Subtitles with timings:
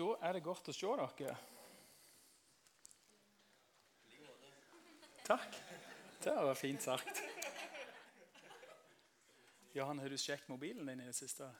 [0.00, 1.32] Da er det godt å se dere.
[5.26, 5.58] Takk.
[6.24, 7.20] Det var fint sagt.
[9.76, 11.50] Jan, har du sjekket mobilen din i det siste?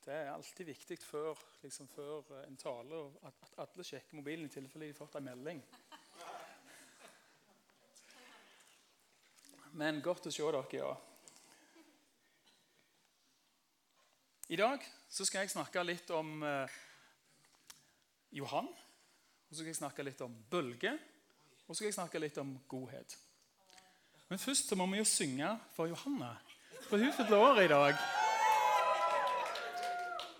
[0.00, 4.54] Det er alltid viktig før, liksom før en tale at, at alle sjekker mobilen i
[4.54, 5.60] tilfelle de har fått en melding.
[9.76, 10.90] Men godt å se dere, ja.
[14.48, 16.82] I dag så skal jeg snakke litt om eh,
[18.34, 18.66] Johan.
[18.66, 20.92] Og så skal jeg snakke litt om bølge.
[21.66, 23.16] Og så skal jeg snakke litt om godhet.
[24.28, 26.34] Men først så må vi jo synge for Johanna.
[26.88, 27.94] For hun fyller år i dag.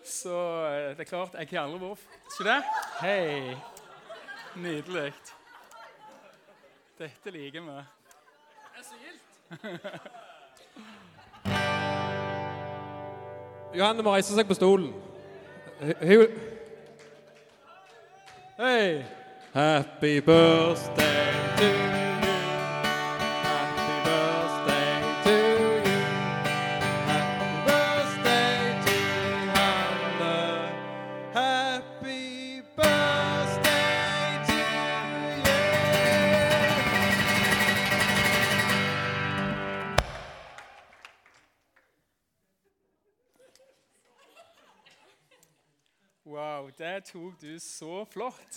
[0.04, 0.34] Så
[0.66, 2.60] eh, det er klart Jeg har aldri vært Ikke det?
[3.00, 3.56] Hei.
[4.56, 5.12] Nydelig.
[6.98, 7.76] Dette liker vi.
[8.74, 9.24] Det er så gildt.
[13.74, 14.92] Johanne må reise seg på stolen.
[15.80, 16.53] Hun
[18.56, 19.04] Hei!
[19.52, 21.43] Happy birthday
[47.14, 48.56] tok du så flott.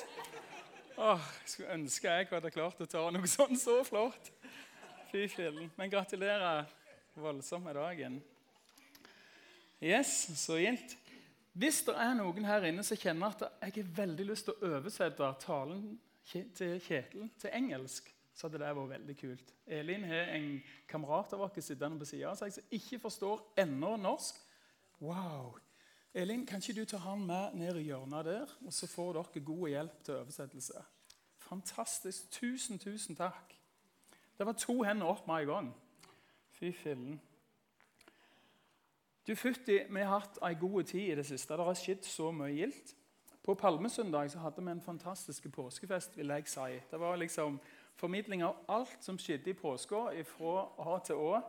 [0.97, 4.31] Åh, jeg skulle ønske jeg hadde klart å ta noe sånn så flott.
[5.11, 5.69] Fy fillen.
[5.77, 6.65] Men gratulerer
[7.21, 8.15] voldsomt med dagen.
[9.77, 10.09] Yes,
[10.41, 10.95] så gildt.
[11.57, 14.73] Hvis det er noen her inne som kjenner at jeg har veldig lyst til å
[14.79, 15.85] oversette talen
[16.25, 19.53] til Kjetil til engelsk, så hadde det vært veldig kult.
[19.69, 20.49] Elin har en
[20.89, 24.41] kamerat av oss sittende på sida som ikke forstår ennå norsk.
[24.97, 25.59] Wow!
[26.17, 29.41] Elin, kan ikke du ta han med ned i hjørnet der, og så får dere
[29.45, 30.79] god hjelp til oversettelse?
[31.37, 32.31] Fantastisk.
[32.31, 33.53] Tusen, tusen takk.
[34.37, 35.67] Det var to hender opp med en gang.
[36.57, 37.21] Fy fillen.
[39.27, 41.53] Du fytti, Vi har hatt ei god tid i det siste.
[41.53, 42.95] Det har skjedd så mye gildt.
[43.43, 46.17] På Palmesøndag så hadde vi en fantastisk påskefest.
[46.17, 46.81] vil jeg si.
[46.91, 47.59] Det var liksom
[47.95, 51.41] formidling av alt som skjedde i påska fra A til Å.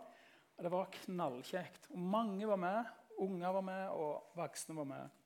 [0.62, 1.88] Det var knallkjekt.
[1.90, 2.97] Og Mange var med.
[3.18, 5.18] Unger var med, og voksne var med.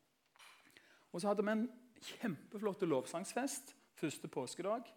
[1.13, 1.69] Og så hadde vi en
[2.03, 4.89] kjempeflott lovsangsfest første påskedag.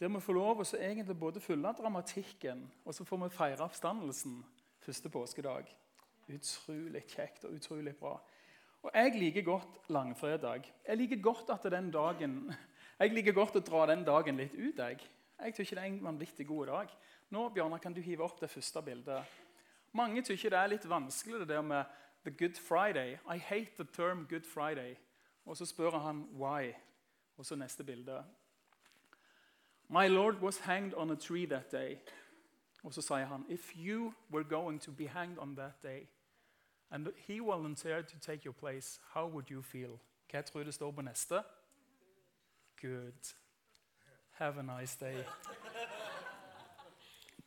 [0.00, 4.40] Der vi får lov å egentlig både fylle dramatikken og så får vi feire oppstandelsen
[4.82, 5.68] første påskedag.
[6.32, 8.16] Utrolig kjekt og utrolig bra.
[8.82, 10.66] Og jeg liker godt langfredag.
[10.88, 12.52] Jeg liker godt at den dagen
[12.98, 14.78] Jeg liker godt å dra den dagen litt ut.
[14.78, 14.98] Jeg
[15.42, 16.90] Jeg tror ikke det er en vanvittig god dag.
[17.30, 19.24] Nå Bjørnar, kan du hive opp det første bildet.
[19.92, 21.84] Mange syns det er litt vanskelig det der med
[22.24, 23.18] the Good Friday.
[23.34, 24.96] I hate the term Good Friday.
[25.44, 26.72] Og så spør han why.
[27.36, 28.24] Og så neste bilde.
[29.88, 31.96] My Lord was hanged on a tree that day.
[32.82, 36.08] Og så sier han, if you were going to be hanged on that day,
[36.90, 39.98] and he volunteered to take your place, how would you feel?
[40.30, 41.42] Hva tror du det står på neste?
[42.80, 43.34] Good.
[44.30, 45.24] Have a nice day.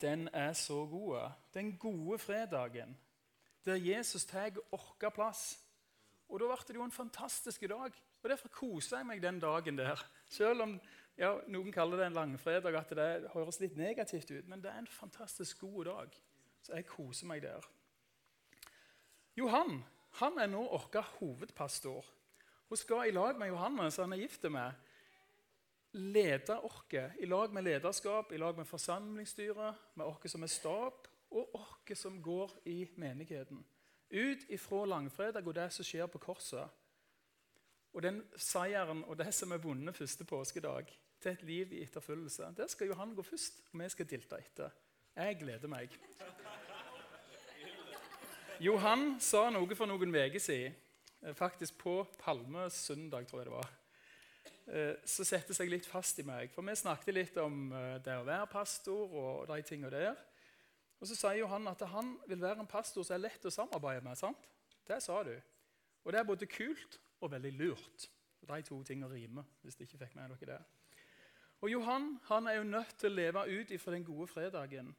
[0.01, 1.31] Den er så god.
[1.53, 2.97] Den gode fredagen
[3.65, 5.59] der Jesus tar vår plass.
[6.29, 7.91] Og Da ble det jo en fantastisk dag.
[8.23, 10.01] Og Derfor koser jeg meg den dagen der.
[10.29, 10.79] Selv om
[11.17, 14.47] ja, noen kaller det en langfredag, at det høres litt negativt ut.
[14.47, 16.21] Men det er en fantastisk god dag.
[16.61, 17.65] Så jeg koser meg der.
[19.35, 19.83] Johan
[20.19, 22.05] han er nå vår hovedpastor.
[22.69, 24.71] Hun skal i lag med Johannes, han er gift med,
[25.95, 31.07] lede oss i lag med lederskap, i lag med forsamlingsstyret, med oss som er stab,
[31.31, 33.63] og oss som går i menigheten.
[34.11, 36.67] Ut ifra langfredag og det som skjer på korset.
[37.95, 40.91] Og den seieren og det som er vunnet første påskedag,
[41.21, 44.37] til et liv i etterfølgelse, der skal jo han gå først, og vi skal dilte
[44.37, 44.73] etter.
[45.15, 45.95] Jeg gleder meg.
[48.59, 50.75] Johan sa noe for noen uker siden,
[51.23, 53.84] eh, faktisk på Palmesøndag, tror jeg det var.
[54.67, 56.49] Eh, Så setter seg litt fast i meg.
[56.53, 60.15] For vi snakket litt om eh, det å være pastor og de tingene der.
[60.99, 64.01] Og så sier Johan at han vil være en pastor som er lett å samarbeide
[64.05, 64.17] med.
[64.17, 64.47] sant?
[64.87, 65.35] Det sa du.
[66.05, 68.09] Og det er både kult og veldig lurt.
[68.45, 69.43] De to tingene rimer.
[69.61, 70.63] hvis de ikke fikk med dere det.
[71.61, 74.95] Og Johan han er jo nødt til å leve ut ifra den gode fredagen.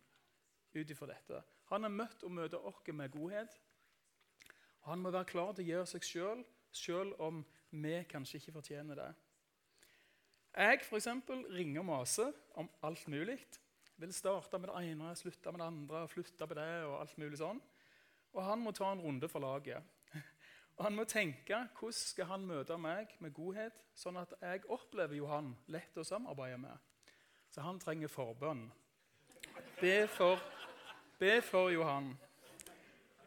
[0.75, 1.43] ut ifra dette.
[1.71, 3.61] Han er møtt og møter oss med godhet.
[4.85, 8.95] Han må være klar til å gjøre seg sjøl, sjøl om vi kanskje ikke fortjener
[8.95, 9.15] det.
[10.57, 13.37] Jeg for eksempel, ringer og maser om alt mulig.
[14.01, 17.37] Vil starte med det ene, slutte med det andre, flytte på det og alt mulig
[17.41, 17.61] sånn.
[18.33, 19.85] Og han må ta en runde for laget.
[20.77, 25.17] Og Han må tenke hvordan skal han møte meg med godhet, sånn at jeg opplever
[25.17, 26.77] Johan lett å samarbeide med.
[27.49, 28.67] Så han trenger forbønn.
[29.81, 30.41] Be for,
[31.21, 32.11] be for Johan.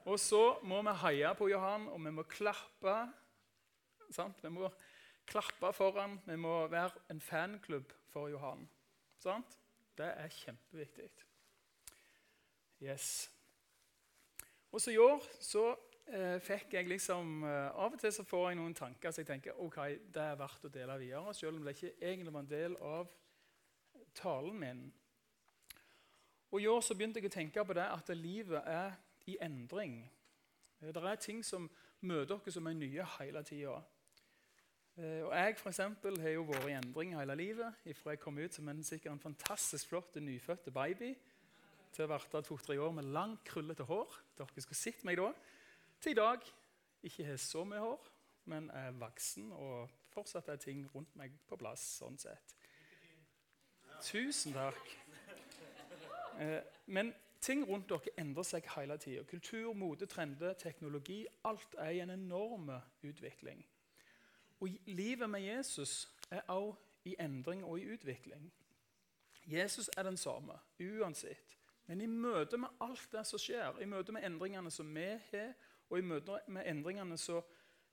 [0.05, 2.95] Og så må vi heie på Johan, og vi må klappe.
[4.13, 4.41] Sant?
[4.41, 4.69] Vi må
[5.29, 6.19] klappe for han.
[6.25, 8.65] Vi må være en fanklubb for Johan.
[9.19, 9.57] Sant?
[9.97, 11.09] Det er kjempeviktig.
[12.81, 13.31] Yes.
[14.71, 15.63] Og så i år så
[16.07, 19.27] eh, fikk jeg liksom eh, Av og til så får jeg noen tanker så jeg
[19.27, 19.79] tenker ok,
[20.13, 23.11] det er verdt å dele videre, selv om det ikke egentlig var en del av
[24.15, 24.85] talen min.
[26.51, 28.95] Og I år så begynte jeg å tenke på det at livet er
[29.29, 30.01] i endring.
[30.79, 31.69] Eh, det er ting som
[32.01, 33.81] møter dere som er nye hele tida.
[34.99, 37.75] Eh, og jeg for eksempel, har jo vært i endring hele livet.
[37.95, 41.13] Fra jeg kom ut som en, sikkert en fantastisk flott nyfødt baby
[41.95, 44.17] til å bli to-tre år med langt, krøllete hår.
[44.37, 45.29] Dere skulle sett meg da.
[46.03, 46.43] Til i dag
[47.07, 48.11] ikke har så mye hår,
[48.51, 51.85] men er voksen og fortsatt er ting rundt meg på plass.
[52.01, 52.55] sånn sett.
[54.03, 54.83] Tusen takk.
[56.39, 59.23] Eh, men ting rundt dere endrer seg hele tida.
[59.23, 61.25] Kultur, mote, trender, teknologi.
[61.47, 62.71] Alt er i en enorm
[63.03, 63.63] utvikling.
[64.59, 68.51] Og livet med Jesus er også i endring og i utvikling.
[69.45, 71.55] Jesus er den samme uansett.
[71.85, 75.55] Men i møte med alt det som skjer, i møte med endringene som vi har,
[75.89, 77.41] og i møte med endringene som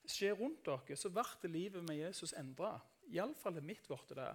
[0.06, 2.74] skjer rundt dere, så blir livet med Jesus endra.
[3.08, 4.34] Iallfall er mitt blitt det.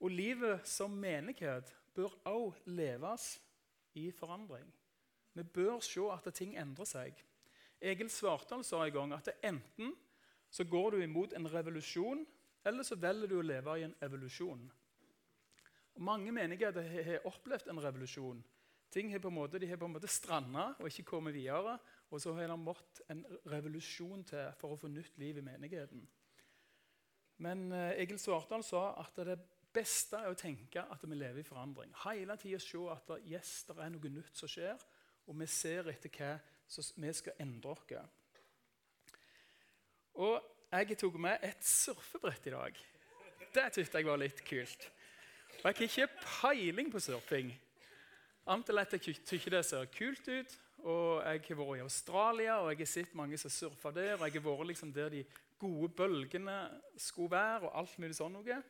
[0.00, 3.26] Og livet som menighet bør også leves
[3.94, 4.72] i forandring.
[5.34, 7.20] Vi bør se at ting endrer seg.
[7.80, 9.92] Egil Svartdal sa en gang at enten
[10.52, 12.26] så går du imot en revolusjon,
[12.64, 14.66] eller så velger du å leve i en evolusjon.
[15.96, 18.42] Og mange menigheter har opplevd en revolusjon.
[18.92, 21.78] Ting har på en måte, de har på en måte stranda og ikke kommet videre.
[22.12, 26.04] Og så har det måttet en revolusjon til for å få nytt liv i menigheten.
[27.42, 29.38] Men eh, Egil Svartdal sa at det
[29.72, 31.94] beste er å tenke at vi lever i forandring.
[32.04, 34.84] Hele tida se at yes, det er noe nytt som skjer,
[35.24, 36.34] og vi ser etter hva
[37.00, 38.20] vi skal endre oss.
[40.14, 40.42] Og
[40.72, 42.80] jeg tok med et surfebrett i dag.
[43.52, 44.88] Det syntes jeg var litt kult.
[45.62, 47.52] Og jeg har ikke peiling på surfing.
[48.50, 50.58] Annet at jeg syns det ser kult ut.
[50.82, 54.14] Og jeg har vært i Australia og jeg har sett mange som surfer der.
[54.16, 55.24] og Jeg har vært liksom der de
[55.58, 56.56] gode bølgene
[56.96, 58.62] skulle være, og alt mulig sånn noe.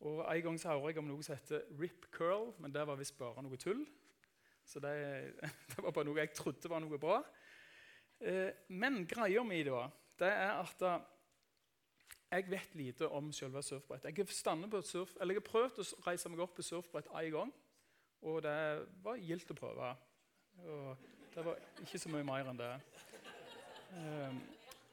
[0.00, 2.98] Og En gang så hører jeg om noe som heter rip curl, men det var
[2.98, 3.84] visst bare noe tull.
[4.66, 4.96] Så det,
[5.70, 7.20] det, var bare noe jeg trodde var noe bra.
[8.18, 9.86] Eh, men greia mi da,
[10.18, 10.82] det er at
[12.30, 14.04] jeg vet lite om selve surfbrett.
[14.04, 14.28] Jeg,
[14.82, 17.52] surf, har prøvd å reise meg opp på surfbrett én gang,
[18.22, 18.56] og det
[19.04, 19.92] var gildt å prøve.
[20.64, 22.72] Og det var ikke så mye mer enn det.
[23.96, 24.40] Ehm,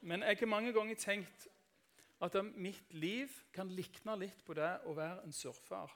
[0.02, 1.48] men jeg har mange ganger tenkt
[2.24, 5.92] at mitt liv kan likne litt på det å være en surfer.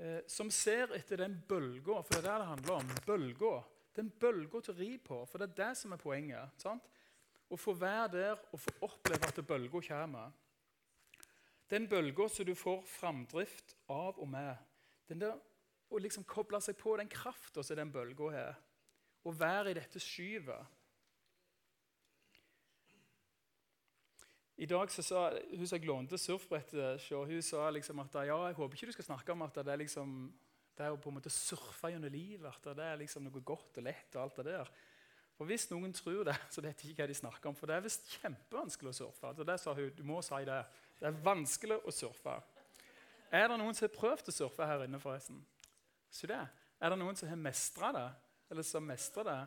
[0.00, 2.92] Eh, som ser etter den bølga, for det er det det handler om.
[3.06, 3.52] Bølga.
[3.92, 6.62] Den bølga til å ri på, for det er det som er poenget.
[6.62, 6.88] sant?
[7.52, 10.32] Å få være der og få oppleve at bølga kommer.
[11.68, 14.56] Den bølga som du får framdrift av og med.
[15.08, 15.40] Den der,
[15.92, 18.60] Å liksom koble seg på den krafta som den bølga har.
[19.28, 20.78] Å være i dette skyvet.
[24.56, 28.56] I dag så sa hun som jeg lånte surfbrettet hun sa liksom at ja, jeg
[28.56, 30.16] håper ikke du skal snakke om at det er liksom,
[30.78, 32.48] det er å på en måte surfe gjennom livet.
[32.48, 34.08] At det er liksom noe godt og lett.
[34.16, 34.72] og alt det der.
[35.36, 37.56] For Hvis noen tror det, så vet de ikke hva de snakker om.
[37.58, 39.32] For det er visst kjempevanskelig å surfe.
[39.36, 40.64] Så det sa hun, du må si Det
[41.00, 42.36] Det er vanskelig å surfe.
[43.32, 45.40] Er det noen som har prøvd å surfe her inne, forresten?
[46.12, 46.42] Så det.
[46.78, 48.08] Er det noen som har mestra det?
[48.52, 49.40] Eller som mestrer det?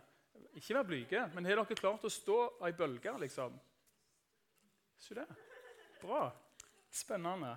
[0.57, 3.55] Ikke vær blyge, men har dere klart å stå ei bølge, liksom?
[4.97, 5.27] Så det.
[6.01, 6.25] Bra.
[6.91, 7.53] Spennende.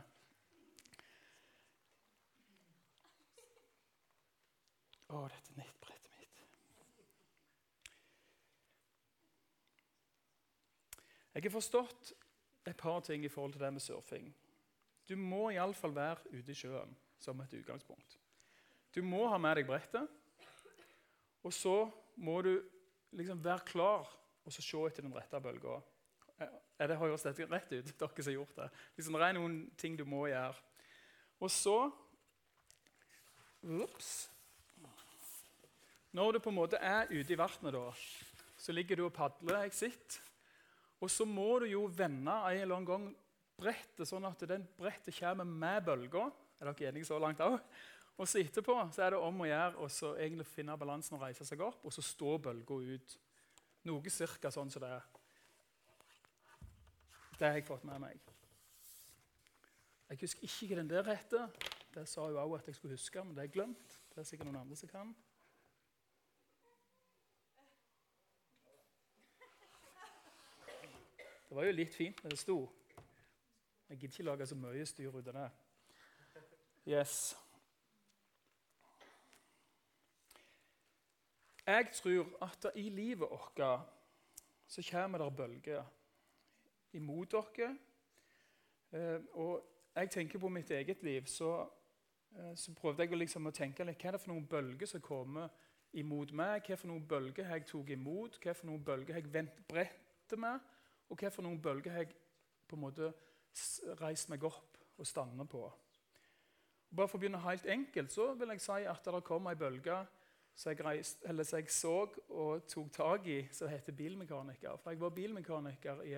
[5.08, 5.77] Å, dette er nettbrett.
[11.38, 12.08] Jeg har forstått
[12.66, 14.24] et par ting i forhold til det med surfing.
[15.06, 18.16] Du må iallfall være ute i sjøen som et utgangspunkt.
[18.90, 20.10] Du må ha med deg brettet,
[21.46, 21.76] og så
[22.18, 22.56] må du
[23.14, 24.10] liksom være klar
[24.42, 25.78] og så se etter den rette bølga.
[26.78, 28.68] Det høres dette rett ut, dere som har gjort det.
[28.98, 30.58] Liksom, det er noen ting du må gjøre.
[31.38, 31.78] Og så
[33.78, 34.30] Ops.
[36.14, 38.06] Når du på en måte er ute i vannet,
[38.58, 39.66] så ligger du og padler.
[39.66, 40.27] Jeg sitter
[40.98, 43.06] og så må du jo vende en eller annen gang
[43.58, 46.26] brettet sånn at den brettet kommer med bølga.
[46.58, 47.58] Er dere enige så langt òg?
[48.18, 51.62] Og så etterpå så er det om å gjøre å finne balansen og reise seg
[51.62, 53.14] opp, og så står bølga ut.
[53.86, 55.06] Noe cirka sånn som det er.
[57.38, 58.18] Det har jeg fått med meg.
[60.08, 61.50] Jeg husker ikke hva den der heter.
[61.94, 63.98] Det sa hun òg at jeg skulle huske, men det er glemt.
[64.10, 65.14] Det er sikkert noen andre som kan.
[71.48, 72.58] Det var jo litt fint når det sto.
[73.88, 75.50] Jeg gidder ikke lage så mye styr ut av det.
[76.88, 77.36] Yes.
[81.66, 83.60] Jeg tror at i livet vårt
[84.66, 85.84] så kommer det bølger
[86.92, 87.76] imot dere.
[88.92, 89.64] Eh, og
[89.96, 91.66] jeg tenker på mitt eget liv, så,
[92.36, 95.00] eh, så prøvde jeg liksom å tenke litt hva er det for noen bølger som
[95.00, 95.48] kommer
[95.92, 96.62] imot meg.
[96.64, 100.60] Hva for noen bølger jeg tok imot, hva for noen bølger jeg vendte med,
[101.08, 102.14] og for noen bølger jeg
[102.68, 103.12] på en måte
[104.00, 105.62] reist meg opp og stander på.
[106.88, 109.98] Bare for å begynne helt enkelt så vil jeg si at det kom ei bølge
[110.58, 111.22] som jeg, reist,
[111.52, 114.80] jeg, så og tok tak i, som heter bilmekaniker.
[114.82, 116.16] For jeg var bilmekaniker i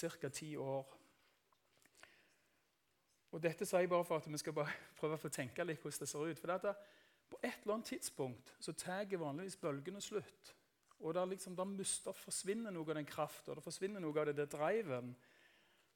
[0.00, 0.28] ca.
[0.28, 0.94] ti år.
[3.34, 4.56] Og Dette sier jeg bare for at vi skal
[5.00, 6.40] prøve å tenke litt hvordan det ser ut.
[6.40, 6.74] For det
[7.28, 10.54] På et eller annet tidspunkt så tar vanligvis bølgene slutt.
[11.04, 14.38] Og der, liksom, der mister, forsvinner noe av den krafta, det forsvinner noe av det,
[14.38, 15.12] det driven.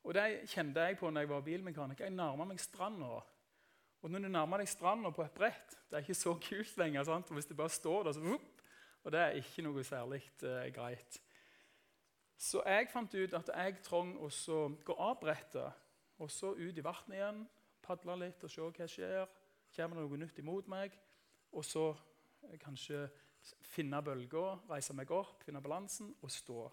[0.05, 2.05] Og det kjente jeg på når jeg var bilmekaniker.
[2.07, 3.23] Jeg nærma meg stranda.
[4.05, 7.09] Og når du nærmer deg stranda på et brett, det er ikke så kult lenger.
[7.09, 7.33] Sant?
[7.35, 8.55] Hvis det bare står der, så vup,
[9.05, 11.21] Og det er ikke noe særlig uh, greit.
[12.37, 14.29] Så jeg fant ut at jeg trong å
[14.85, 15.85] gå av brettet
[16.19, 17.41] og så ut i vannet igjen.
[17.83, 19.25] Padle litt og se hva skjer.
[19.75, 20.95] Kommer det noe nytt imot meg?
[21.53, 21.89] Og så
[22.45, 23.07] eh, kanskje
[23.63, 26.67] finne bølger, reise meg opp, finne balansen og stå.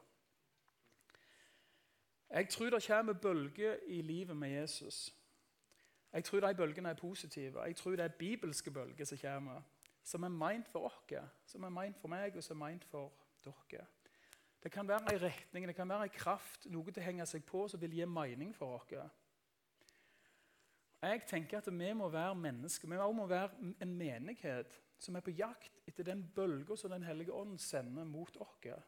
[2.30, 5.16] Jeg tror det kommer bølger i livet med Jesus.
[6.14, 7.62] Jeg tror de bølgene er positive.
[7.64, 9.62] Jeg tror det er bibelske bølger som kommer,
[10.04, 11.14] som er meint for oss,
[11.46, 13.12] som er meint for meg og som er meint for
[13.46, 13.86] dere.
[14.64, 17.44] Det kan være en retning, det kan være en kraft, noe til å henge seg
[17.46, 19.12] på som vil gi mening for oss.
[21.02, 22.88] Jeg tenker at vi må være mennesker.
[22.90, 23.50] Vi må være
[23.82, 28.38] en menighet som er på jakt etter den bølga som Den hellige ånd sender mot
[28.38, 28.84] oss.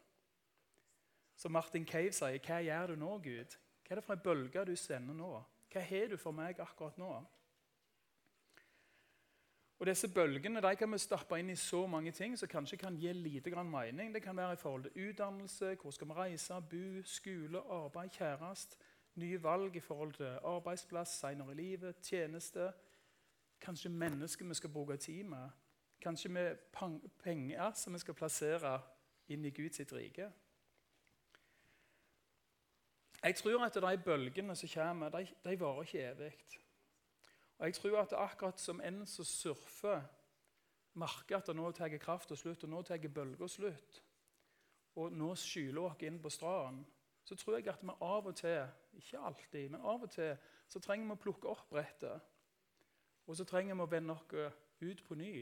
[1.36, 3.56] Som Martin Cave sier, 'Hva gjør du nå, Gud?'
[3.88, 5.42] Hva er det for en bølge du sender nå?
[5.72, 7.24] Hva har du for meg akkurat nå?
[9.78, 12.96] Og Disse bølgene de kan vi stappe inn i så mange ting som kanskje kan
[12.98, 14.14] gi lite grann mening.
[14.14, 18.76] Det kan være i forhold til utdannelse, hvor skal vi reise, bo, skole, arbeid, kjæreste,
[19.14, 22.72] nye valg i forhold til arbeidsplass senere i livet, tjeneste.
[23.60, 25.48] Kanskje mennesker vi skal bruke tid med.
[26.00, 26.56] Kanskje med
[27.22, 28.76] penger som vi skal plassere
[29.28, 30.30] inn i Guds rike.
[33.22, 36.34] Jeg tror at de bølgene som kommer, de, de varer ikke evig.
[37.58, 40.02] Og jeg tror at akkurat som en som surfer,
[40.94, 44.02] merker at det nå tar krafta slutt, og nå tar bølga slutt,
[44.94, 46.86] og nå skyler dere inn på stranden,
[47.24, 48.62] så tror jeg at vi av og til,
[48.96, 50.36] ikke alltid, men av og til,
[50.68, 52.22] så trenger vi å plukke opp brettet.
[53.26, 55.32] Og så trenger vi å vende oss ut på ny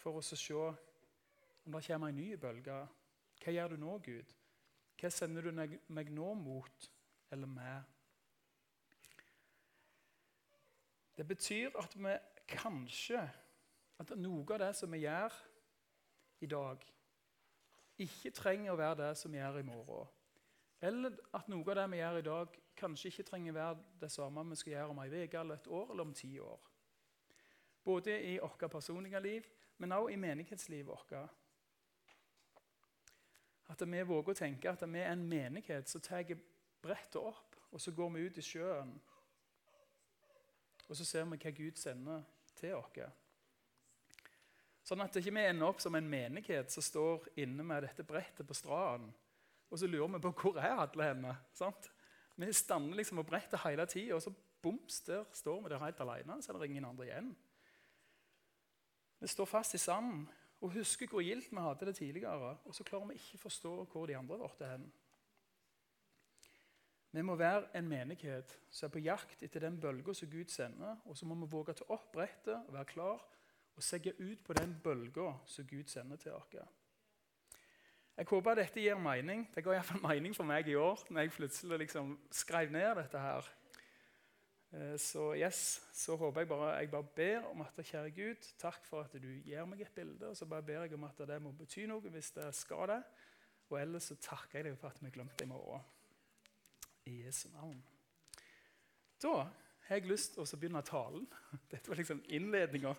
[0.00, 2.76] for oss å se om det kommer en ny bølge.
[3.40, 4.36] Hva gjør du nå, Gud?
[5.00, 6.90] Hva sender du meg nå mot
[7.32, 7.96] eller med?
[11.16, 12.16] Det betyr at vi
[12.48, 13.28] kanskje
[14.00, 15.34] At noe av det som vi gjør
[16.40, 16.84] i dag,
[18.00, 20.08] ikke trenger å være det som vi gjør i morgen.
[20.80, 24.08] Eller at noe av det vi gjør i dag, kanskje ikke trenger å være det
[24.14, 26.64] samme vi skal gjøre om ei uke eller et år eller om ti år.
[27.84, 31.14] Både i vårt personlige liv, men også i menighetslivet vårt.
[33.70, 36.28] At vi våger å tenke at vi er en menighet som tar
[36.82, 38.92] brettet opp, og så går vi ut i sjøen.
[40.88, 42.24] Og så ser vi hva Gud sender
[42.58, 42.98] til oss.
[44.90, 48.48] Sånn at ikke vi ender opp som en menighet som står inne med dette brettet
[48.48, 49.12] på stranden.
[49.70, 51.34] Og så lurer vi på hvor er alle henne.
[51.54, 51.86] Sant?
[52.40, 54.32] Vi stander liksom og bretter hele tida, og så
[54.62, 56.40] boms, der står vi der helt alene.
[56.42, 57.30] Så er det ingen andre igjen.
[59.20, 60.24] Vi står fast i sanden
[60.60, 62.56] og husker hvor gildt vi hadde det tidligere.
[62.64, 64.84] Og så klarer vi ikke å forstå hvor de andre våre er.
[67.10, 70.96] Vi må være en menighet som er på jakt etter den bølga som Gud sender.
[71.04, 73.24] Og så må vi våge å ta opp brettet og være klar
[73.76, 76.54] og segge ut på den bølga som Gud sender til oss.
[78.16, 79.46] Jeg håper dette gir mening.
[79.54, 83.20] Det ga iallfall mening for meg i år når jeg plutselig liksom skrev ned dette
[83.20, 83.48] her.
[84.72, 88.84] Eh, så yes, så håper jeg bare jeg bare ber om at kjære Gud, takk
[88.86, 90.28] for at du gir meg et bilde.
[90.28, 93.00] Og så bare ber jeg om at det må bety noe hvis det skal det.
[93.70, 95.82] Og ellers så takker jeg deg for at vi glemte det i morgen.
[97.06, 97.82] I Jesu navn.
[99.22, 99.34] Da
[99.88, 101.26] har jeg lyst til å begynne talen.
[101.72, 102.94] Dette var liksom innledninga.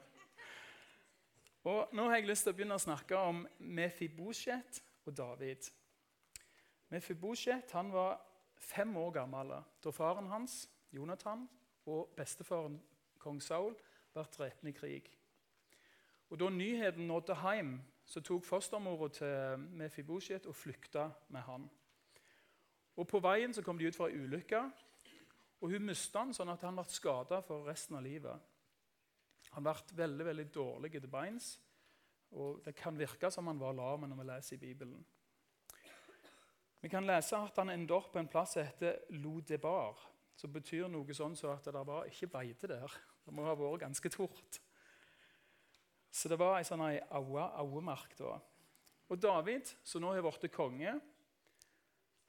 [1.72, 5.70] Og nå har jeg lyst til å begynne å snakke om Mefibosjet og David.
[6.92, 8.18] Mefibosjet han var
[8.60, 11.46] fem år gammel da faren hans, Jonathan,
[11.86, 12.82] og bestefaren,
[13.20, 13.76] kong Saul,
[14.14, 15.10] ble drept i krig.
[16.30, 21.70] Og Da nyheten nådde hjem, så tok fostermora til Mefibosjet og flykta med han.
[22.96, 24.62] Og På veien så kom de ut for ei ulykke,
[25.62, 28.40] og hun mista han sånn at han ble skada for resten av livet.
[29.52, 31.60] Han ble veldig veldig dårlig til beins,
[32.32, 35.06] og det kan virke som han var lam når vi leser i Bibelen.
[36.82, 40.00] Vi kan lese at han endte opp på en plass som heter Lodebar,
[40.42, 42.94] som betyr noe sånn så at det var ikke beite der.
[43.22, 44.58] Det må ha vært ganske tort.
[46.12, 48.40] Så det var ei sånn aue, auemark da.
[49.12, 50.96] Og David, som nå har blitt konge,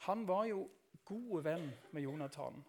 [0.07, 0.67] han var jo
[1.09, 2.61] god venn med Jonathan.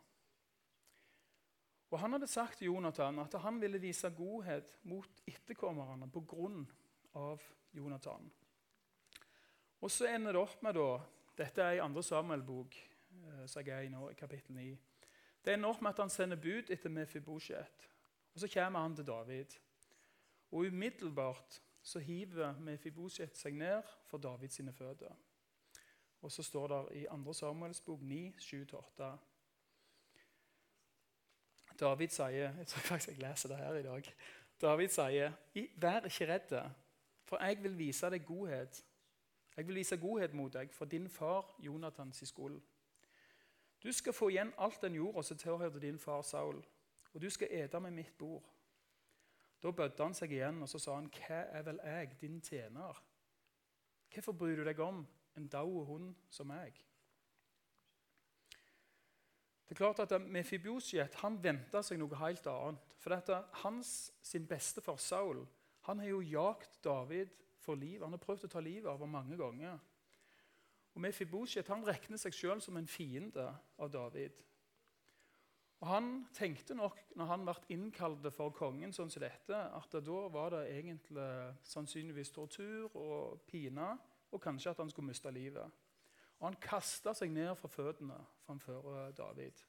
[1.93, 7.35] Og Han hadde sagt til Jonathan at han ville vise godhet mot etterkommerne pga.
[7.73, 8.31] Jonathan.
[9.81, 10.87] Og så ender det opp med da,
[11.37, 12.01] Dette er i 2.
[12.05, 12.75] Samuel-bok,
[13.13, 14.92] eh, nå, i kapittel 9.
[15.45, 17.89] Det ender opp med at han sender bud etter Mefibosjet.
[18.33, 19.45] Og Så kommer han til David.
[20.51, 25.15] Og Umiddelbart så hiver Mefibosjet seg ned for Davids føtter.
[26.21, 27.33] Og så står det i 2.
[27.33, 29.03] Samuels bok 9, 7-8
[31.79, 34.13] David sier Jeg tror faktisk jeg leser det her i dag.
[34.61, 35.31] David sier,
[35.75, 36.71] 'Vær ikke redd,
[37.23, 38.85] for jeg vil vise deg godhet.'
[39.57, 42.61] 'Jeg vil vise godhet mot deg for din far Jonathans skuld.'
[43.83, 46.65] 'Du skal få igjen alt den jorda som tilhørte din far Saul.'
[47.13, 48.49] 'Og du skal ete med mitt bord.'
[49.63, 53.03] Da bødde han seg igjen og så sa han, 'Hva er vel jeg, din tjener?'
[54.13, 56.85] 'Hvorfor bryr du deg om en daud hund som meg?'
[59.69, 62.79] Det er klart at Mefibosjet venta seg noe helt annet.
[62.99, 65.47] For dette, hans sin bestefar Saul
[65.83, 67.27] han har jo jagt David
[67.59, 68.03] for liv.
[68.03, 69.79] Han har prøvd å ta livet av ham mange ganger.
[70.93, 73.47] Og Mefibosjet han regner seg sjøl som en fiende
[73.81, 74.43] av David.
[75.83, 80.19] Og Han tenkte nok når han ble innkalt for kongen, sånn som dette, at da
[80.31, 81.25] var det egentlig
[81.67, 83.89] sannsynligvis tortur og pine,
[84.31, 85.67] og kanskje at han skulle miste livet.
[86.39, 89.59] Og Han kasta seg ned fra føttene framfor David.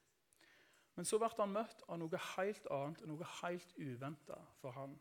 [0.94, 4.94] Men så ble han møtt av noe helt annet, noe helt uventa for han.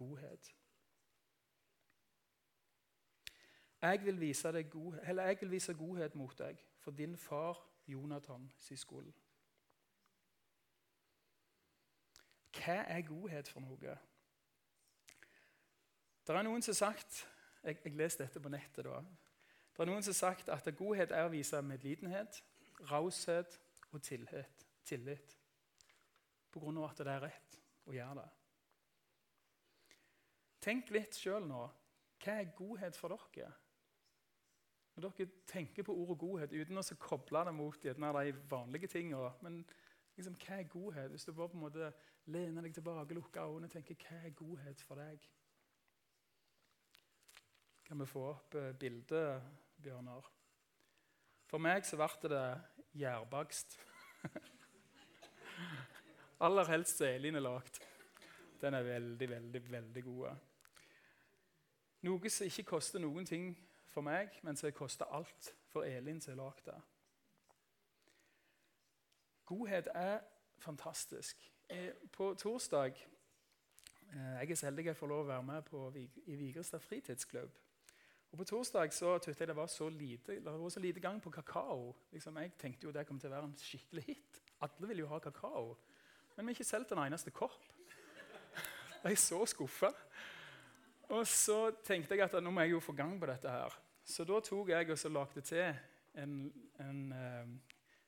[0.00, 0.48] Godhet.
[3.86, 7.60] Jeg vil, vise deg godhet, eller jeg vil vise godhet mot deg for din far
[7.86, 9.12] Jonathan sin skyld.
[12.56, 13.94] Hva er godhet for noe?
[16.26, 17.26] Det er noen som har sagt
[17.62, 18.84] Jeg, jeg leste dette på nettet.
[18.84, 19.00] da,
[19.74, 22.42] det er noen som har sagt at godhet er å vise medlidenhet,
[22.90, 23.58] raushet
[23.90, 24.66] og tillit.
[24.84, 25.36] tillit
[26.56, 28.28] på grunn av at det er rett å gjøre det.
[30.64, 31.66] Tenk litt sjøl nå.
[32.22, 33.50] Hva er godhet for dere?
[34.96, 39.58] Når dere tenker på ordet godhet uten å koble det mot de vanlige tingene Men
[40.16, 41.10] liksom, hva er godhet?
[41.10, 41.90] Hvis du bare på en måte
[42.32, 45.28] lener deg tilbake, lukker øynene og tenker hva er godhet for deg?
[47.86, 49.42] Kan vi få opp eh, bildet,
[49.82, 50.32] Bjørnar?
[51.46, 52.46] For meg så ble det
[52.98, 53.76] gjærbakst.
[56.46, 57.78] Aller helst Elin er lagd.
[58.60, 60.42] Den er veldig, veldig, veldig god.
[62.08, 63.52] Noe som ikke koster noen ting
[63.96, 66.76] for meg, men som koster alt for Elin som har lagd det.
[69.46, 70.18] Godhet er
[70.60, 71.52] fantastisk.
[71.68, 72.92] Eh, på torsdag
[74.12, 77.54] eh, Jeg er så heldig jeg får lov å være med på, i Vigrestad fritidsklubb.
[78.32, 81.22] Og På torsdag så tykte jeg det var så lite, det var så lite gang
[81.22, 81.94] på kakao.
[82.12, 84.42] Liksom, jeg tenkte jo det kom til å være en skikkelig hit.
[84.66, 85.76] Alle vil jo ha kakao.
[86.36, 87.62] Men vi har ikke solgt en eneste kopp.
[89.06, 89.92] Jeg er så skuffa.
[91.14, 93.74] Og så tenkte jeg at nå må jeg jo få gang på dette her.
[94.06, 95.74] Så da tok jeg og så lagde til
[96.22, 96.34] en,
[96.78, 97.48] en eh,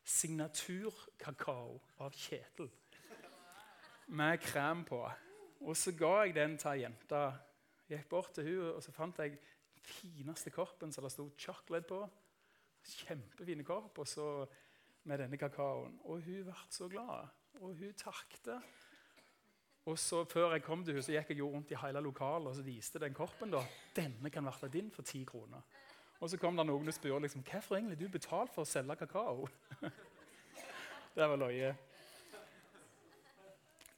[0.06, 2.70] signaturkakao av Kjetil.
[4.06, 5.00] Med krem på.
[5.60, 7.22] Og så ga jeg den til ei jente.
[7.90, 11.88] Gikk bort til hun, og så fant jeg den fineste koppen som det sto 'chocolate'
[11.88, 12.00] på.
[12.84, 13.98] Kjempefine kopp.
[13.98, 14.46] Og så
[15.04, 15.98] med denne kakaoen.
[16.04, 17.26] Og hun ble så glad.
[17.60, 18.62] Og hun takket.
[19.84, 22.54] Og så Før jeg kom til henne, så gikk jeg rundt i hele lokalet og
[22.54, 23.50] så viste den korpen.
[23.50, 23.64] da,
[23.96, 25.87] 'Denne kan være din for ti kroner.'
[26.18, 28.96] Og så kom det noen og spurte liksom, 'Hvorfor egentlig du betalte for å selge
[28.96, 29.48] kakao?'
[31.14, 31.76] det var løye.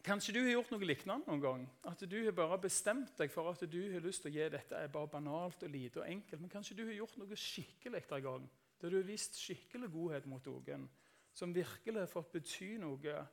[0.05, 1.65] Kanskje du har gjort noe lignende noen gang.
[1.85, 4.77] At du har bare bestemt deg for at du har lyst til å gi dette
[4.77, 6.41] er bare banalt og lite og enkelt.
[6.41, 10.27] Men kanskje du har gjort noe skikkelig en gang, der du har vist skikkelig godhet
[10.27, 10.89] mot noen,
[11.33, 13.27] som virkelig har fått bety noe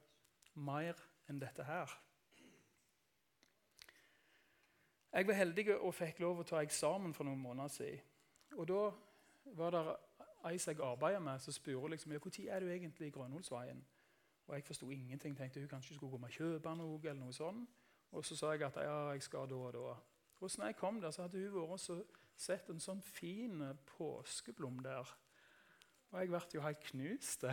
[0.54, 1.96] mer enn dette her.
[5.14, 8.04] Jeg var heldig og fikk lov å ta eksamen for noen måneder siden.
[8.58, 8.82] Og da
[9.58, 9.84] var det
[10.50, 13.84] ei som jeg arbeider med, som spurte liksom, ja, når er du egentlig i Grønholsveien.
[14.48, 15.38] Og jeg forsto ingenting.
[15.38, 17.00] tenkte hun kanskje skulle med og kjøpe noe.
[17.04, 17.70] eller noe sånt.
[18.12, 19.96] Og så sa jeg at ja, jeg skal da og da.
[20.40, 22.06] Og så når jeg kom der, så hadde hun vært og
[22.38, 23.64] sett en sånn fin
[23.98, 25.10] påskeblom der.
[26.12, 27.46] Og jeg ble jo helt knust.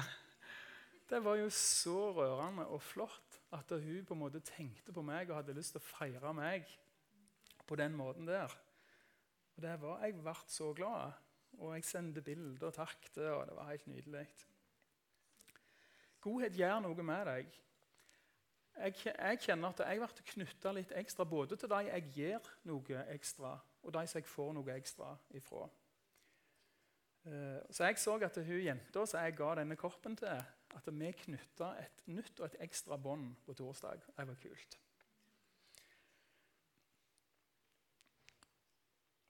[1.11, 5.29] Det var jo så rørende og flott at hun på en måte tenkte på meg
[5.29, 6.71] og hadde lyst til å feire meg
[7.69, 8.53] på den måten der.
[9.57, 11.12] Og det var, Jeg ble så glad,
[11.59, 14.27] og jeg sendte bilder og takket, og det var helt nydelig.
[16.25, 17.61] Godhet gjør noe med deg.
[18.75, 23.03] Jeg, jeg kjenner at jeg ble knytta litt ekstra både til de jeg gir noe
[23.14, 25.69] ekstra, og de som jeg får noe ekstra ifra.
[27.25, 30.43] Eh, så jeg så at hun jenta som jeg ga denne korpen til,
[30.75, 34.03] at vi knytta et nytt og et ekstra bånd på torsdag.
[34.17, 34.79] Det var kult.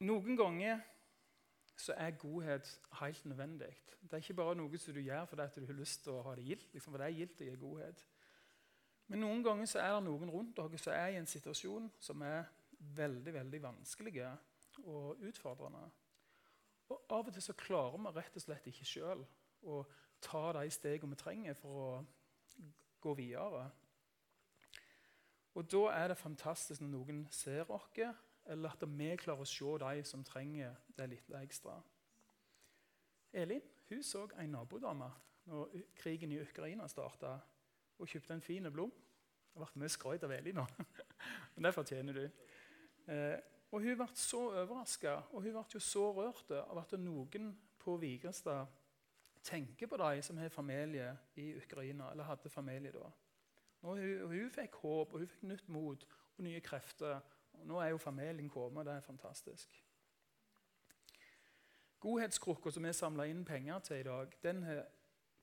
[0.04, 0.82] Noen ganger
[1.76, 3.72] så er godhet helt nødvendig.
[4.02, 6.34] Det er ikke bare noe som du gjør fordi du har lyst til å ha
[6.36, 6.72] det gildt.
[6.74, 8.04] Liksom, for det er gildt å gi godhet.
[9.08, 12.22] Men noen ganger så er det noen rundt dere som er i en situasjon som
[12.24, 12.44] er
[12.96, 14.26] veldig veldig vanskelig
[14.84, 15.84] og utfordrende.
[16.88, 19.24] Og Av og til så klarer vi rett og slett ikke sjøl
[19.64, 19.80] å
[20.24, 21.88] ta de stegene vi trenger for å
[23.00, 23.70] gå videre.
[25.54, 27.88] Og Da er det fantastisk når noen ser oss,
[28.46, 31.78] eller at vi klarer å se de som trenger det litt ekstra.
[33.32, 35.10] Elin hun så en nabodame
[35.44, 37.38] når krigen i Ukraina starta,
[37.98, 38.92] og kjøpte en fin blom.
[39.54, 40.64] Det ble mye skryt av Elin nå,
[41.54, 42.24] men det fortjener du.
[43.12, 43.36] Eh,
[43.74, 48.70] og Hun ble så overraska og hun ble så rørt av at noen på Vigrestad
[49.44, 53.10] tenker på de som har familie i Ukraina, eller hadde familie da.
[53.82, 53.98] Hun,
[54.30, 57.18] hun fikk håp og hun fikk nytt mot og nye krefter
[57.60, 59.80] og nå er jo familien kommet, og det er fantastisk.
[62.04, 64.82] Godhetskrukka som vi samla inn penger til i dag, den har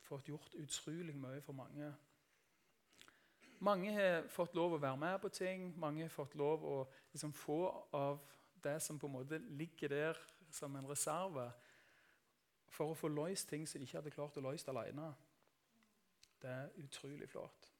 [0.05, 1.93] fått gjort utrolig mye for mange.
[3.61, 6.77] Mange har fått lov å være med på ting, mange har fått lov å
[7.13, 8.21] liksom, få av
[8.63, 10.21] det som på en måte ligger der
[10.51, 11.47] som en reserve,
[12.69, 15.11] for å få løst ting som de ikke hadde klart å løse alene.
[16.41, 17.70] Det er utrolig flott.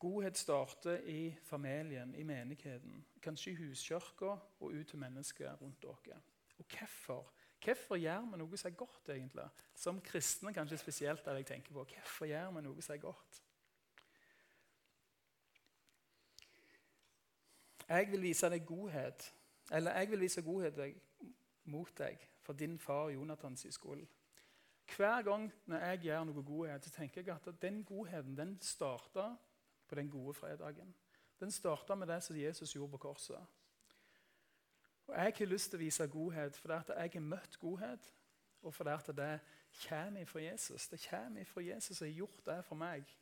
[0.00, 6.20] Godhet starter i familien, i menigheten, kanskje i huskirka og ut til mennesker rundt dere.
[6.58, 7.32] Og hvorfor?
[7.64, 9.44] Hvorfor gjør vi noe som er godt, egentlig?
[9.76, 11.84] Som kristne kanskje spesielt er det jeg tenker på.
[11.84, 13.42] Hvorfor gjør vi noe som er godt?
[17.90, 19.28] Jeg vil vise deg godhet,
[19.72, 20.80] eller jeg vil vise godhet
[21.64, 24.06] mot deg for din far Jonathans skyld.
[24.96, 29.36] Hver gang når jeg gjør noe godhet, så tenker jeg at den godheten den starter
[29.90, 30.94] på den gode fredagen.
[31.40, 33.46] Den starta med det som Jesus gjorde på korset.
[35.06, 38.12] Og Jeg har lyst til å vise godhet fordi jeg har møtt godhet,
[38.62, 39.40] og fordi det
[39.88, 40.88] kommer fra Jesus.
[40.88, 43.16] Det kommer fra Jesus og har gjort det for meg.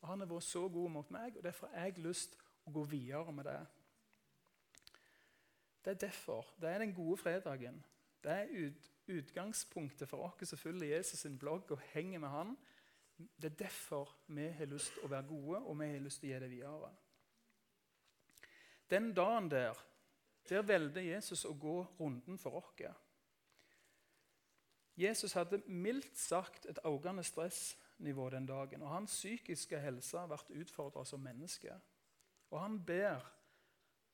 [0.00, 2.74] Og Han har vært så god mot meg, og derfor har jeg lyst til å
[2.74, 3.60] gå videre med det.
[5.84, 6.46] Det er derfor.
[6.60, 7.84] Det er den gode fredagen.
[8.24, 12.56] Det er ut, utgangspunktet for oss som følger Jesus sin blogg og henger med han.
[13.20, 16.30] Det er derfor vi har lyst til å være gode, og vi har lyst til
[16.30, 16.90] å gi det videre.
[18.90, 19.78] Den dagen der,
[20.48, 22.72] der valgte Jesus å gå runden for oss.
[25.00, 31.04] Jesus hadde mildt sagt et økende stressnivå den dagen, og hans psykiske helse ble utfordra
[31.04, 31.76] som menneske.
[32.50, 33.22] Og han ber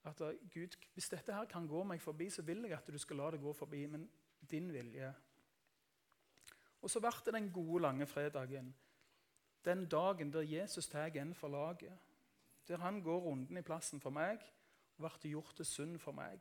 [0.06, 0.20] at
[0.52, 3.30] Gud, hvis dette her kan gå meg forbi, så vil jeg at du skal la
[3.34, 4.04] det gå forbi, men
[4.50, 5.08] din vilje.
[6.82, 8.74] Og så ble det den gode, lange fredagen
[9.66, 11.98] den dagen der Jesus tar en for laget.
[12.68, 14.42] Der han går runden i plassen for meg
[14.96, 16.40] og blir gjort til synd for meg.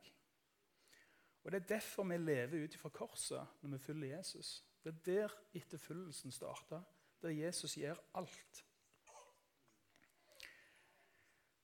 [1.44, 4.64] Og Det er derfor vi lever ut fra korset når vi følger Jesus.
[4.84, 6.82] Det er der etterfølgelsen starter,
[7.22, 8.64] der Jesus gjør alt.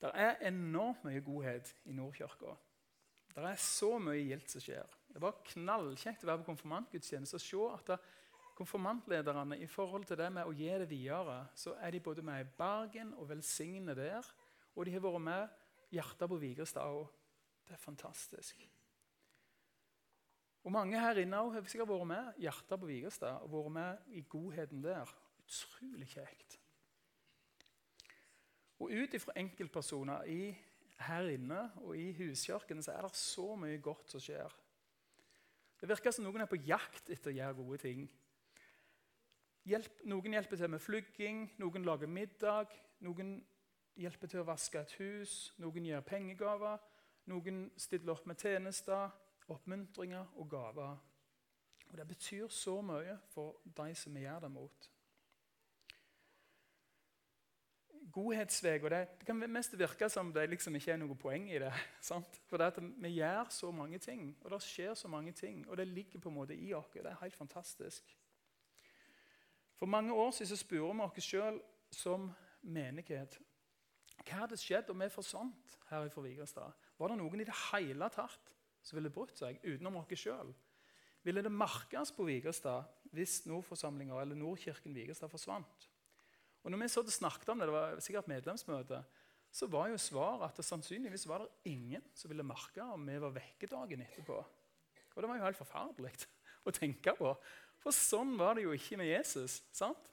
[0.01, 2.55] Det er enormt mye godhet i Nordkirka.
[3.35, 4.96] Det er så mye gildt som skjer.
[5.14, 7.98] Det var knallkjekt å være på konfirmantgudstjeneste og se at det,
[8.62, 12.44] konfirmantlederne i forhold til det med å gi det videre, så er de både med
[12.44, 14.29] i Bergen og velsigner der.
[14.77, 15.59] Og de har vært med
[15.92, 17.11] hjertet på Vigrestad òg.
[17.66, 18.62] Det er fantastisk.
[20.62, 24.25] Og Mange her inne har sikkert vært med hjertet på Vigrestad og vært med i
[24.31, 25.11] godheten der.
[25.42, 26.59] Utrolig kjekt.
[28.83, 30.53] Og ut ifra enkeltpersoner i,
[31.03, 34.55] her inne og i huskirken så er det så mye godt som skjer.
[35.83, 38.05] Det virker som noen er på jakt etter å gjøre gode ting.
[39.68, 42.72] Hjelp, noen hjelper til med flygging, noen lager middag,
[43.07, 43.37] noen
[43.94, 46.81] hjelper til å vaske et hus, noen gir pengegaver,
[47.31, 49.12] noen stiller opp med tjenester,
[49.53, 50.96] oppmuntringer og gaver.
[51.92, 54.88] Og Det betyr så mye for de som vi gjør det mot.
[58.12, 61.61] Godhetsveg, og det, det, kan mest virke som det liksom ikke er noe poeng i
[61.62, 61.70] det.
[62.11, 62.40] Sant?
[62.51, 65.88] For det Vi gjør så mange ting, og det skjer så mange ting, og det
[65.88, 66.90] ligger på en måte i oss.
[66.92, 68.16] Det er helt fantastisk.
[69.83, 71.57] For mange år siden spurte vi oss sjøl
[71.90, 72.29] som
[72.62, 73.35] menighet
[74.23, 76.77] hva hadde skjedd om vi forsvant her i Vigrestad?
[77.01, 80.53] Var det noen i det hele tatt som ville brutt seg utenom oss sjøl?
[81.27, 85.88] Ville det merkes på Vigrestad hvis Nordforsamlinga eller Nordkirken Vigrestad forsvant?
[86.62, 89.03] Og når vi så det snakket om det, det var sikkert medlemsmøte,
[89.51, 93.18] så var jo svaret at det sannsynligvis var det ingen som ville merke om vi
[93.18, 94.38] var vekke dagen etterpå.
[94.38, 96.14] Og det var jo helt forferdelig
[96.62, 97.35] å tenke på.
[97.83, 99.61] For sånn var det jo ikke med Jesus.
[99.75, 100.11] sant?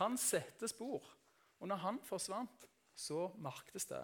[0.00, 1.04] Han setter spor.
[1.62, 4.02] Og når han forsvant, så merktes det.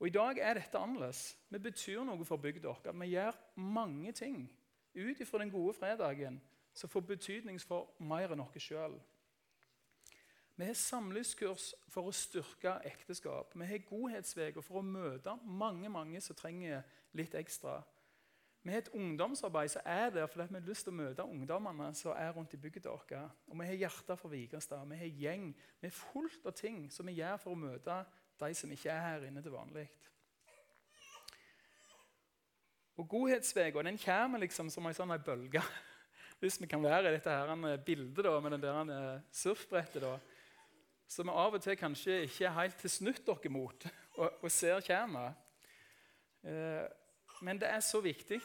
[0.00, 1.36] Og I dag er dette annerledes.
[1.48, 2.92] Vi betyr noe for bygda vår.
[3.02, 4.42] Vi gjør mange ting
[4.94, 6.40] ut ifra den gode fredagen
[6.74, 8.96] som får betydning for mer enn oss sjøl.
[10.56, 13.54] Vi har samlivskurs for å styrke ekteskap.
[13.56, 16.82] Vi har godhetsveger for å møte mange mange som trenger
[17.16, 17.78] litt ekstra.
[18.62, 21.94] Vi har et ungdomsarbeid som er der fordi vi har lyst til å møte ungdommene
[21.96, 23.30] som er rundt i bygda vår.
[23.48, 25.46] Og vi har Hjerter for Vigrestad, vi har gjeng.
[25.80, 28.02] Vi er fullt av ting som vi gjør for å møte
[28.40, 29.86] de som ikke er her inne til vanlig.
[33.00, 35.62] Og Godhetsvega den kommer liksom som en sånn bølge.
[36.40, 40.04] Hvis vi kan være i dette her bildet da, med den der eh, surfbrettet.
[40.04, 40.18] da
[41.10, 43.86] som vi av og til kanskje ikke helt til snutt dere mot
[44.20, 45.32] og, og ser kommer.
[46.46, 46.84] Eh,
[47.40, 48.40] men det er så viktig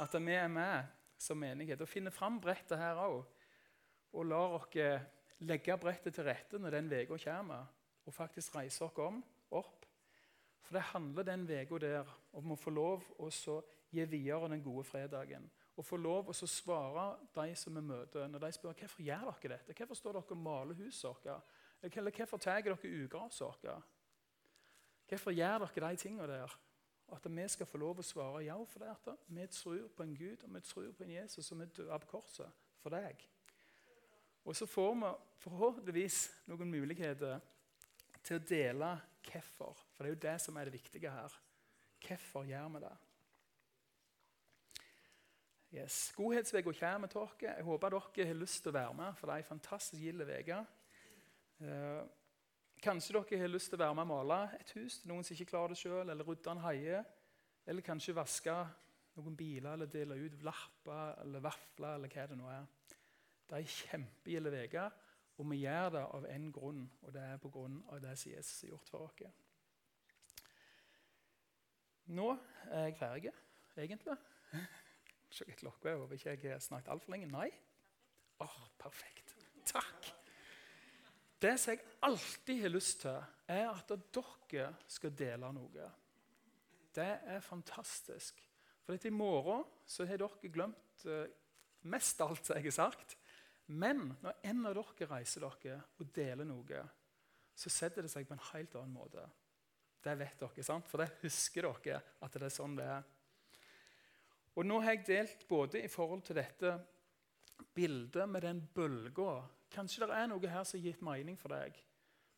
[0.00, 3.20] at vi er med som menighet og finner fram brettet her òg.
[4.16, 4.72] Og lar oss
[5.46, 7.68] legge brettet til rette når den uka kommer,
[8.04, 9.86] og faktisk reise oss om, opp.
[10.64, 13.30] For det handler den uka der om å få lov å
[13.90, 15.48] gi videre den gode fredagen.
[15.76, 19.56] Og få lov å svare de som vi møter, når de spør hvorfor gjør dere
[19.56, 19.76] dette.
[19.78, 21.54] Hvorfor står dere og maler huset deres?
[21.88, 23.86] Eller hvorfor tar dere ugrasåker?
[25.08, 26.58] Hvorfor gjør dere de tingene der?
[27.10, 28.94] At vi skal få lov å svare ja for det.
[28.94, 31.92] At vi tror på en Gud og vi tror på en Jesus som er død
[32.04, 33.24] på korset for deg.
[34.44, 37.40] Og så får vi forhåpentligvis noen muligheter
[38.22, 38.90] til å dele
[39.26, 39.78] hvorfor.
[39.94, 41.36] For det er jo det som er det viktige her.
[42.06, 42.96] Hvorfor gjør vi det?
[45.70, 46.12] Yes.
[46.16, 47.56] Godhetsveka kommer til dere.
[47.56, 50.24] Jeg håper dere har lyst til å være med, for det er en fantastisk gild
[50.26, 50.64] uke.
[52.80, 55.34] Kanskje dere har lyst til å være med og male et hus til noen som
[55.34, 57.02] ikke klarer det sjøl, eller rydde en haie,
[57.68, 58.54] eller kanskje vaske
[59.18, 62.66] noen biler eller dele ut lapper eller vafler eller hva det nå er.
[63.44, 64.86] Det er ei kjempegilde uke,
[65.40, 68.32] og vi gjør det av én grunn, og det er på grunn av det som
[68.32, 69.22] Jesus har gjort for oss.
[72.10, 72.30] Nå
[72.70, 73.32] er jeg ferdig,
[73.76, 74.16] egentlig.
[75.36, 76.00] Se klokka er.
[76.00, 77.28] Håper ikke jeg har snakket altfor lenge.
[77.30, 77.50] Nei?
[78.40, 79.36] Åh, perfekt.
[79.68, 79.99] Takk.
[81.40, 83.16] Det som jeg alltid har lyst til,
[83.48, 85.88] er at dere skal dele noe.
[86.94, 88.42] Det er fantastisk.
[88.84, 91.24] For i morgen så har dere glemt uh,
[91.88, 93.16] mest alt som jeg har sagt.
[93.70, 96.82] Men når en av dere reiser dere og deler noe,
[97.54, 99.24] så setter det seg på en helt annen måte.
[100.00, 100.88] Det vet dere, sant?
[100.88, 103.08] for det husker dere at det er sånn det er.
[104.58, 106.74] Og Nå har jeg delt både i forhold til dette
[107.76, 109.38] bildet med den bølga
[109.70, 111.76] Kanskje det er noe her som har gitt mening for deg.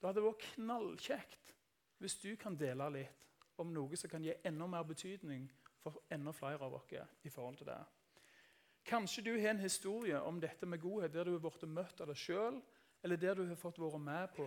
[0.01, 1.55] Da hadde det vært knallkjekt
[2.03, 3.27] hvis du kan dele litt
[3.63, 5.47] om noe som kan gi enda mer betydning
[5.83, 6.93] for enda flere av oss.
[7.23, 7.81] i forhold til det.
[8.85, 12.09] Kanskje du har en historie om dette med godhet der du har blitt møtt av
[12.11, 12.61] deg sjøl,
[13.03, 14.47] eller der du har fått være med på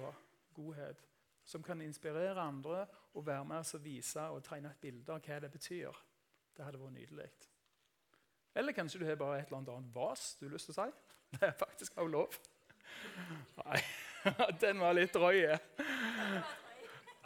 [0.54, 1.08] godhet,
[1.44, 5.40] som kan inspirere andre og være med og vise og tegne et bilde av hva
[5.40, 6.02] det betyr.
[6.56, 7.30] Det hadde vært nydelig.
[8.56, 10.92] Eller kanskje du har bare et eller annet vas du har lyst til å si.
[11.36, 12.36] Det er faktisk også lov.
[13.62, 13.82] Nei,
[14.64, 15.46] den var litt drøy.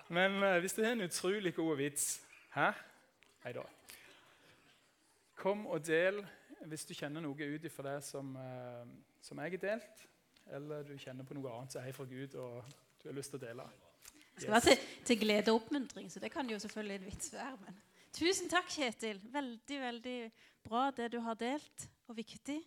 [0.10, 2.08] Men uh, hvis du har en utrolig god vits
[2.56, 2.72] Hæ?
[3.43, 3.63] Nei da.
[5.38, 6.24] Kom og del
[6.67, 8.88] hvis du kjenner noe ut ifra det som, uh,
[9.24, 10.02] som jeg har delt,
[10.52, 13.39] eller du kjenner på noe annet som er fra Gud og du har lyst til
[13.39, 13.67] å dele.
[14.34, 17.32] Det skal være til, til, glede og oppmuntring, så det kan jo selvfølgelig en vits
[17.34, 17.56] være.
[17.63, 17.80] Men.
[18.15, 19.22] Tusen takk, Kjetil.
[19.32, 20.17] Veldig, veldig
[20.65, 22.58] bra det du har delt, og viktig.